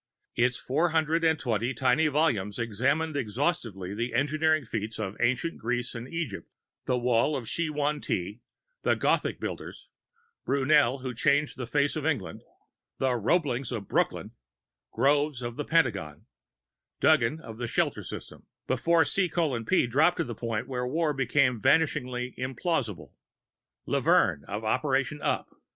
Its 0.33 0.57
four 0.59 0.89
hundred 0.89 1.23
and 1.23 1.37
twenty 1.37 1.75
tiny 1.75 2.07
volumes 2.07 2.57
examined 2.57 3.15
exhaustively 3.15 3.93
the 3.93 4.15
engineering 4.15 4.65
feats 4.65 4.97
of 4.97 5.15
ancient 5.21 5.59
Greece 5.59 5.93
and 5.93 6.11
Egypt, 6.11 6.49
the 6.85 6.97
Wall 6.97 7.35
of 7.35 7.47
Shih 7.47 7.67
Hwang 7.67 8.01
Ti, 8.01 8.41
the 8.81 8.95
Gothic 8.95 9.39
builders, 9.39 9.89
Brunel 10.43 11.01
who 11.03 11.13
changed 11.13 11.55
the 11.55 11.67
face 11.67 11.95
of 11.95 12.03
England, 12.07 12.41
the 12.97 13.11
Roeblings 13.11 13.71
of 13.71 13.87
Brooklyn, 13.87 14.31
Groves 14.91 15.43
of 15.43 15.55
the 15.55 15.65
Pentagon, 15.65 16.25
Duggan 16.99 17.39
of 17.39 17.59
the 17.59 17.67
Shelter 17.67 18.01
System 18.03 18.47
(before 18.65 19.05
C:P 19.05 19.85
dropped 19.85 20.17
to 20.17 20.23
the 20.23 20.33
point 20.33 20.67
where 20.67 20.87
war 20.87 21.13
became 21.13 21.61
vanishingly 21.61 22.33
implausible), 22.39 23.11
Levern 23.87 24.45
of 24.45 24.63
Operation 24.63 25.21
Up. 25.21 25.61